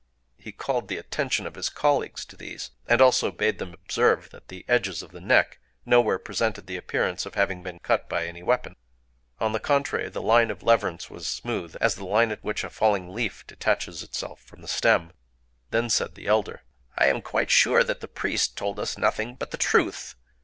He 0.39 0.51
called 0.51 0.87
the 0.87 0.97
attention 0.97 1.45
of 1.45 1.53
his 1.53 1.69
colleagues 1.69 2.25
to 2.25 2.35
these, 2.35 2.71
and 2.87 2.99
also 3.01 3.31
bade 3.31 3.59
them 3.59 3.71
observe 3.71 4.31
that 4.31 4.47
the 4.47 4.65
edges 4.67 5.03
of 5.03 5.11
the 5.11 5.21
neck 5.21 5.59
nowhere 5.85 6.17
presented 6.17 6.65
the 6.65 6.75
appearance 6.75 7.27
of 7.27 7.35
having 7.35 7.61
been 7.61 7.77
cut 7.77 8.09
by 8.09 8.25
any 8.25 8.41
weapon. 8.41 8.75
On 9.39 9.51
the 9.51 9.59
contrary, 9.59 10.09
the 10.09 10.19
line 10.19 10.49
of 10.49 10.63
leverance 10.63 11.11
was 11.11 11.27
smooth 11.27 11.75
as 11.79 11.93
the 11.93 12.05
line 12.05 12.31
at 12.31 12.43
which 12.43 12.63
a 12.63 12.71
falling 12.71 13.13
leaf 13.13 13.45
detaches 13.45 14.01
itself 14.01 14.41
from 14.41 14.61
the 14.63 14.67
stem... 14.67 15.11
Then 15.69 15.87
said 15.87 16.15
the 16.15 16.25
elder:— 16.25 16.63
"I 16.97 17.05
am 17.05 17.21
quite 17.21 17.51
sure 17.51 17.83
that 17.83 17.99
the 17.99 18.07
priest 18.07 18.57
told 18.57 18.79
us 18.79 18.97
nothing 18.97 19.35
but 19.35 19.51
the 19.51 19.57
truth. 19.57 20.15